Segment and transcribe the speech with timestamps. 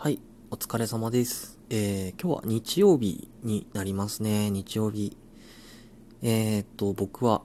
[0.00, 0.20] はい、
[0.52, 1.58] お疲れ様です。
[1.70, 5.16] えー、今日は日曜日になりますね、日曜日。
[6.22, 7.42] えー、っと、僕は、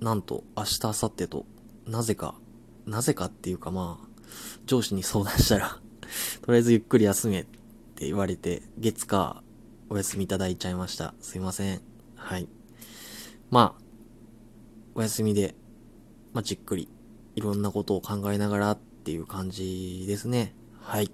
[0.00, 1.46] なんと、明日、明後日と、
[1.86, 2.34] なぜか、
[2.86, 4.08] なぜかっていうかまあ、
[4.66, 5.78] 上司に相談したら
[6.42, 7.44] とりあえずゆっくり休めっ
[7.94, 9.44] て言われて、月か、
[9.88, 11.14] お休みいただいちゃいました。
[11.20, 11.82] すいません。
[12.16, 12.48] はい。
[13.48, 13.82] まあ、
[14.96, 15.54] お休みで、
[16.32, 16.88] まあ、じっくり、
[17.36, 20.56] いろんなことを考えながらっていう感じですね。
[20.80, 21.12] はい。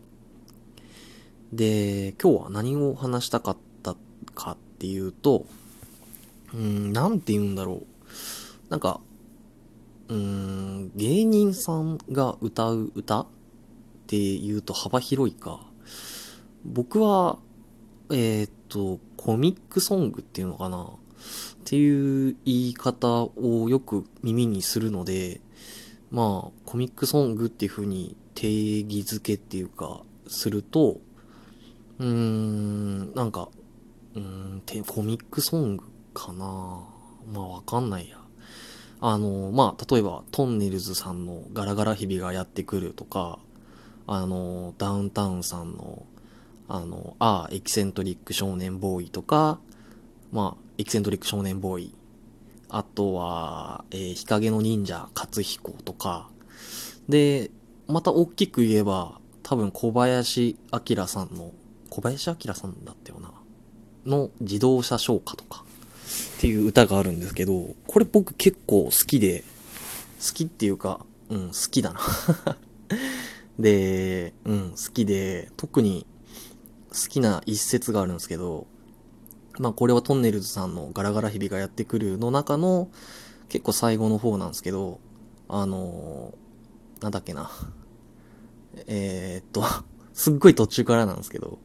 [1.52, 3.96] で、今日は何を話したかった
[4.34, 5.46] かっていうと、
[6.54, 7.86] うん、なんて言うんだろう。
[8.70, 9.00] なんか、
[10.08, 13.26] うん、芸人さんが歌う歌っ
[14.06, 15.60] て言うと幅広いか。
[16.64, 17.38] 僕は、
[18.10, 20.88] えっ、と、コミックソングっていうのかなっ
[21.64, 25.40] ていう言い方をよく耳にするので、
[26.10, 31.00] まあ、コミックソングっていう風に定義づけっていうか、すると、
[31.98, 33.48] うーん、なんか、
[34.14, 34.20] うー
[34.56, 36.84] ん、てコミックソングかな
[37.32, 38.18] まあわかんないや。
[39.00, 43.38] あの、まあ、例えば、トンネルズさんのガラガラ日々がやってくるとか、
[44.06, 46.04] あの、ダウンタウンさんの、
[46.68, 49.60] あの、ああ、エキセントリック少年ボーイとか、
[50.32, 51.94] まあ、エキセントリック少年ボーイ。
[52.70, 56.28] あとは、えー、日陰の忍者、勝彦とか。
[57.08, 57.50] で、
[57.86, 61.52] また大きく言えば、多分小林明さんの
[61.90, 63.32] 小林明さんだったよな。
[64.06, 65.64] の自動車唱歌とか
[66.38, 69.44] っていう歌があるんですけど、これ僕結構好きで、
[70.24, 72.00] 好きっていうか、うん、好きだな
[73.58, 76.06] で、うん、好きで、特に
[76.90, 78.66] 好きな一節があるんですけど、
[79.58, 82.88] まあこれはトンネルズさんのガラガラ日々がやってくるの中の
[83.48, 85.00] 結構最後の方なんですけど、
[85.48, 87.50] あのー、なんだっけな。
[88.86, 89.64] えー、っと、
[90.14, 91.58] すっごい途中からなんですけど、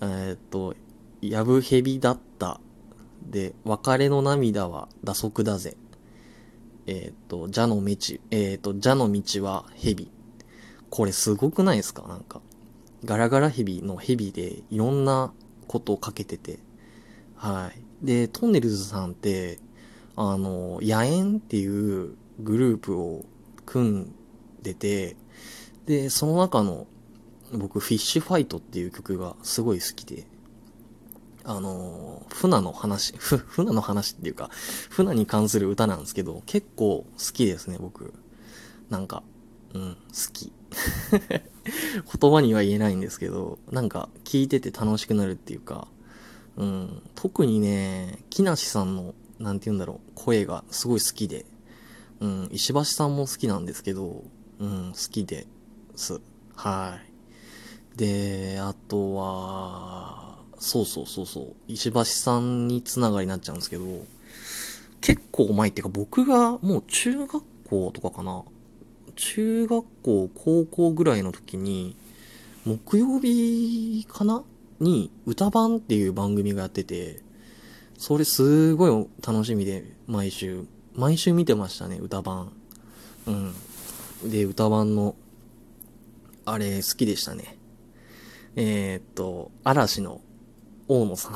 [0.00, 0.74] えー、っと、
[1.20, 2.60] やぶへびだった。
[3.28, 5.76] で、別れの涙は打足だぜ。
[6.86, 10.10] えー、っと、蛇の道、えー、っと、蛇の道は蛇。
[10.90, 12.06] これすごくないですか？
[12.08, 12.40] なんか。
[13.04, 15.32] ガラガラヘビのヘビでいろんな
[15.66, 16.58] ことをかけてて。
[17.36, 17.70] は
[18.02, 18.06] い。
[18.06, 19.58] で、トンネルズさんって、
[20.16, 23.24] あの、野縁っていうグループを
[23.66, 24.14] 組ん
[24.62, 25.16] でて、
[25.86, 26.86] で、その中の
[27.52, 30.26] 僕、フィッシュファイトっていう曲がすごい好きで、
[31.44, 34.50] あの、船の話、ふ、船の話っていうか、
[34.90, 38.12] 船に関する歌なんですけど、結構好きですね、僕。
[38.90, 39.22] なんか、
[39.74, 40.52] うん、好き。
[42.20, 45.88] 言葉には言えないんですけど、なんか聞いてて楽しくなるっていうか、
[46.56, 51.46] うん、特にね、木梨さんの、なんて言うんだろう、声がすごい好きで、
[52.20, 54.24] うん、石橋さんも好きなんですけど、
[54.58, 55.46] うん、好きで
[55.96, 56.20] す。
[56.56, 57.07] はい。
[57.98, 63.84] で、あとは、そうそうそうそう、石橋さんにつながりになっちゃうんですけど、
[65.00, 68.44] 結構前っていうか僕がもう中学校とかかな。
[69.16, 71.96] 中学校、高校ぐらいの時に、
[72.64, 74.44] 木曜日かな
[74.78, 77.20] に歌番っていう番組がやってて、
[77.98, 80.66] それすごい楽しみで、毎週。
[80.94, 82.52] 毎週見てましたね、歌番。
[83.26, 84.30] うん。
[84.30, 85.16] で、歌番の、
[86.44, 87.57] あれ好きでしたね。
[88.56, 90.20] えー、っと、嵐の
[90.88, 91.32] 大野さん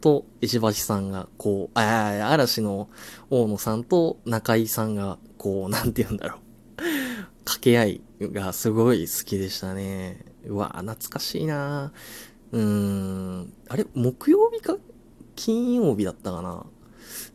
[0.00, 2.88] と石橋さんが、こう、ああ嵐の
[3.30, 6.40] 大野さんと中井さんが、こう、なんて言うんだろう。
[7.44, 10.24] 掛け合いがすごい好きでしたね。
[10.46, 11.92] うわ、懐かしいな
[12.52, 13.52] うーん。
[13.68, 14.76] あれ、木曜日か？
[15.36, 16.66] 金曜日だったかな？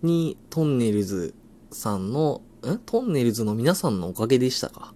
[0.01, 1.35] に、トンネルズ
[1.71, 2.77] さんの、ん？
[2.85, 4.93] トンネルズの皆さんのおかげでしたか？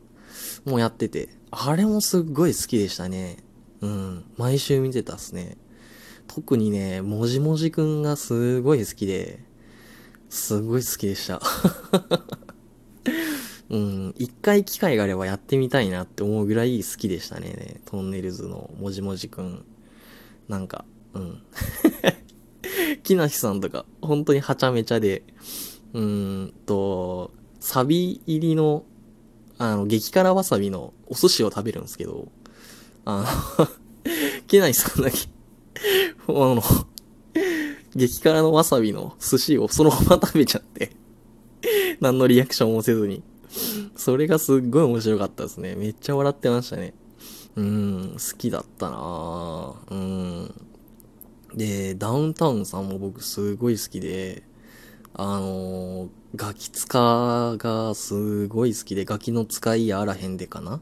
[0.65, 1.29] もうやってて。
[1.51, 3.37] あれもすっごい好きでしたね。
[3.83, 4.23] うん。
[4.37, 5.57] 毎週見てたっすね。
[6.27, 9.39] 特にね、もじもじくんがすごい好きで、
[10.29, 11.41] すごい好きでした。
[13.69, 14.15] うん。
[14.17, 17.81] 一回機会があればやってみたいなって思うぐらい好きでしたね。
[17.83, 19.65] トンネルズのもじもじくん。
[20.47, 21.41] なんか、うん。
[23.03, 25.23] 木梨さんとか、本当にはちゃめちゃで、
[25.91, 28.85] うーんと、サビ入りの、
[29.57, 32.31] あの、激辛わさびのお寿司を食べるんですけど、
[33.05, 33.25] あ
[33.59, 33.67] の
[34.47, 35.17] けないさんだけ
[36.27, 36.61] あの、
[37.95, 40.91] 激辛のわさびの寿司をそのまま食べちゃって
[41.99, 43.23] 何のリアクションもせずに。
[43.95, 45.75] それがすっごい面白かったですね。
[45.75, 46.93] めっちゃ笑ってましたね。
[47.55, 50.53] うん、好きだったなうん。
[51.53, 54.43] で、ダウンタウンさんも僕すごい好きで、
[55.13, 60.81] あのー、ガキ使がすごい好きで、ガキの使いやあらへんでかな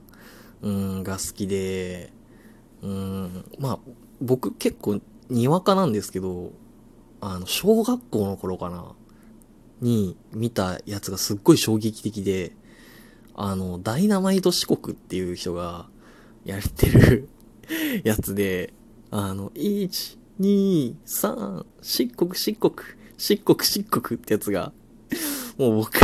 [0.61, 2.11] うん、が好きで、
[2.81, 3.79] うん、まあ、
[4.21, 6.51] 僕結構、にわかなんですけど、
[7.21, 8.93] あの、小学校の頃かな、
[9.81, 12.53] に見たやつがすっごい衝撃的で、
[13.33, 15.87] あの、ダイナマイト四国っていう人が
[16.45, 17.29] やってる
[18.03, 18.73] やつで、
[19.09, 22.73] あの、1、2、3、漆黒漆黒、
[23.17, 24.73] 漆黒漆黒ってやつが、
[25.57, 25.99] もう僕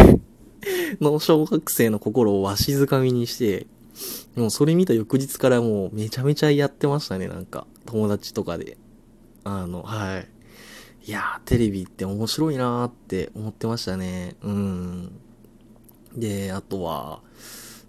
[0.99, 3.67] の小学生の心をわしづかみにして、
[4.37, 7.65] もうそれ見た翌日からもうめちゃめちゃやってましたね、なんか。
[7.87, 8.77] 友達とかで。
[9.43, 10.27] あの、はい。
[11.07, 14.35] いやー、テレビって面白いなーって思ってましたね。
[14.43, 15.19] うん。
[16.15, 17.21] で、あとは、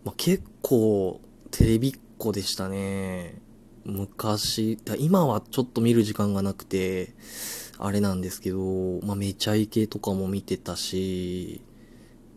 [0.05, 3.43] まあ、結構、テレビっ子でしたね。
[3.85, 7.15] 昔、今はちょっと見る時間がなくて、
[7.79, 11.61] あれなんですけど、まあ、めちゃイケとかも見てたし、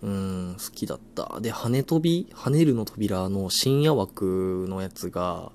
[0.02, 1.40] うん、好きだった。
[1.42, 5.52] で、羽飛び、跳ねるの扉の深夜枠のやつが、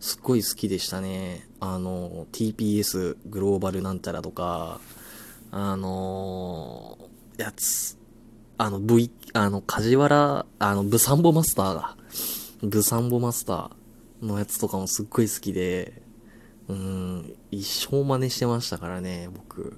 [0.00, 1.46] すっごい好きでしたね。
[1.60, 4.80] あの、TPS グローバルなんたらとか、
[5.50, 7.96] あのー、やつ、
[8.58, 11.96] あの V、あの、梶原、あの、ブサンボマスターが、
[12.62, 16.02] ブサンボマスターのやつとかもすっごい好きで、
[16.68, 19.76] うん、一生真似してましたからね、僕。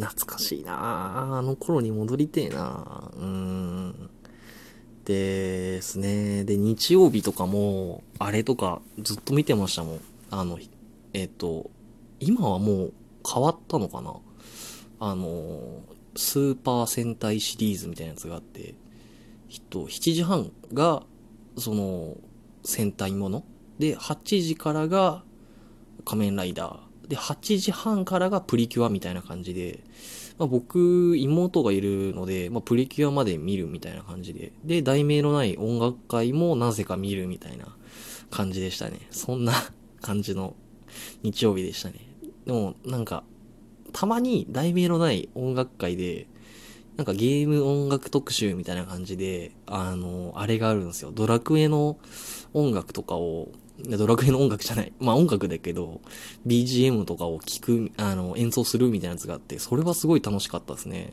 [0.00, 4.10] 懐かしいなあの頃に戻りてえなうん。
[5.04, 6.44] ですね。
[6.44, 10.00] で、日曜日とかも、あれとかずっと見てましたもん。
[10.30, 10.58] あの、
[11.12, 11.70] えっ、と、
[12.20, 12.92] 今はもう
[13.26, 14.14] 変わったのかな
[15.00, 15.82] あの、
[16.16, 18.74] スーパー戦隊シリーズみたいなやつがあって、
[19.48, 21.02] きっと7時半が、
[21.56, 22.16] その、
[22.62, 23.42] 戦隊もの？
[23.78, 25.24] で、8時からが
[26.04, 26.89] 仮面ライダー。
[27.10, 29.80] で、8時半からがプリキュアみたいな感じで、
[30.38, 34.52] まあ、僕、妹がいるので、まあ、プリキュアまで見るみたいな感じで。
[34.64, 37.66] で、題名のない音楽会もなぜか見るみたいな
[38.30, 39.08] 感じでしたね。
[39.10, 39.52] そんな
[40.00, 40.54] 感じの
[41.24, 41.96] 日曜日でしたね。
[42.46, 43.24] でも、なんか、
[43.92, 46.28] たまに題名のない音楽会で、
[46.96, 51.10] なんかゲーム音楽特集みたいな感じで、あの、あれがあるんですよ。
[51.10, 51.98] ドラクエの
[52.54, 53.48] 音楽とかを
[53.84, 54.92] ドラクエの音楽じゃない。
[54.98, 56.00] まあ音楽だけど、
[56.46, 61.12] BGM とかを聴く、あの、演奏するみたいなやつがあって、それはすごい楽しかったですね。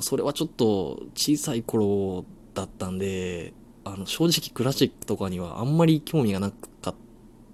[0.00, 2.24] それはちょっと小さい頃
[2.54, 3.52] だったんで、
[3.84, 6.94] あの、正直クラシックとかにはあんまり興味がなかっ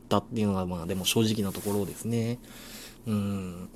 [0.09, 2.39] たっていうのが、まあでも正直なところですね。
[3.07, 3.69] うん。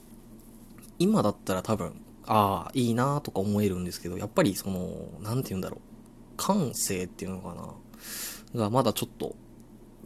[0.99, 5.81] 今だったら多分、ああ、いいなとか思えるんですけど、やっぱりその、なんて言うんだろう。
[6.37, 7.75] 感性っていうのかな。
[8.55, 9.37] がまだちょっと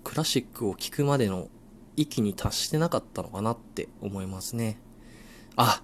[0.06, 1.48] クラシックを聴くまでの
[1.96, 4.78] 域に達してなかったのかなって思いますね。
[5.56, 5.82] あ、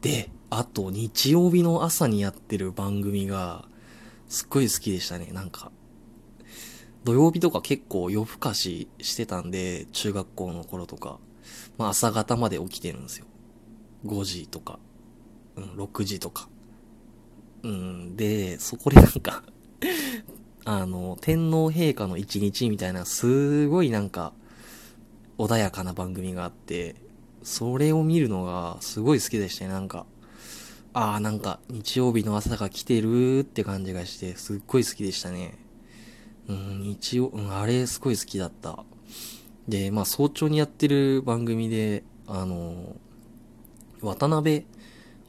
[0.00, 3.66] で、あと日曜日の朝にやってる番組が
[4.28, 5.30] すっごい好きでしたね。
[5.32, 5.72] なんか、
[7.02, 11.18] 土曜日とか結構夜更かししてたんで、中学校の頃とか、
[11.76, 13.26] まあ朝方まで起きてるんですよ。
[14.06, 14.78] 5時とか、
[15.56, 16.48] うん、6時とか。
[17.64, 19.42] うん、で、そこでなんか
[20.66, 24.32] あの、天皇陛下の一日みたいな、すごいなんか、
[25.36, 26.96] 穏やかな番組があって、
[27.42, 30.06] それを見るのがすごい好きでしたね、なんか。
[30.94, 35.58] ああ、なんか、日曜日の朝が来てるって感じがして、すっごい好きでしたね。
[36.48, 38.84] うん、日曜、うん、あれすごい好きだった。
[39.68, 42.96] で、まあ、早朝にやってる番組で、あの、
[44.00, 44.66] 渡辺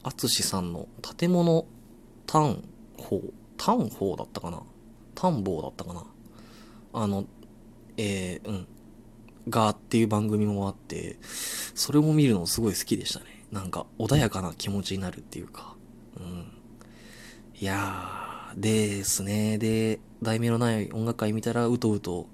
[0.02, 0.88] 淳さんの
[1.18, 1.66] 建物
[2.26, 2.62] 単
[2.96, 3.20] 法、
[3.56, 4.62] 単法だったかな
[5.16, 6.04] 探訪だったかな
[6.92, 7.24] あの、
[7.96, 8.66] えー、うん。
[9.48, 11.16] がっていう番組もあって、
[11.74, 13.26] それも見るのすごい好きでしたね。
[13.52, 15.74] なんか穏やかな気持ちになるっていうか。
[16.16, 16.52] うん。
[17.58, 19.58] いやー、ですね。
[19.58, 22.26] で、題名のない音楽会見たら、うとうと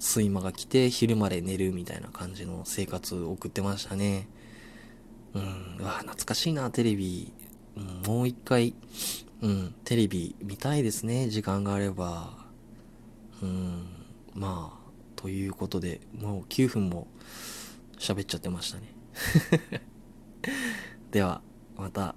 [0.00, 4.28] 睡魔が来て、昼まで寝るみたいな感じの生活を送ってましたね。
[5.34, 7.32] うん、うわ、懐かしいな、テレビ。
[7.76, 8.74] うん、もう一回、
[9.40, 12.32] うん、テレビ見たいですね、時間があれば。
[13.42, 13.86] うん、
[14.34, 17.06] まあ、ということで、もう9分も
[17.98, 18.94] 喋っちゃってましたね。
[21.12, 21.40] では、
[21.76, 22.14] また、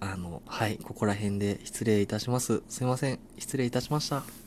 [0.00, 2.62] あの、はい、ここら辺で失礼いたします。
[2.68, 3.18] すいません。
[3.38, 4.43] 失礼いたしました。